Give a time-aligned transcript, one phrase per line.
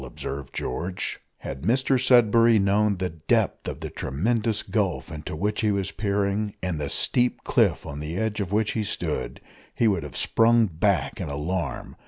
[0.03, 1.19] observed George.
[1.41, 6.55] Had Mr Sudberry known the depth of the tremendous gulf into which he was peering,
[6.63, 9.39] and the steep cliff on the edge of which he stood,
[9.75, 11.95] he would have sprung back in alarm.